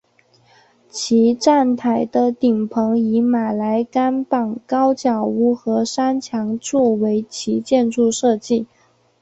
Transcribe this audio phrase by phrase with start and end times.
[0.89, 8.65] 其站台的顶棚以马来甘榜高脚屋和山墙作为其建筑设计。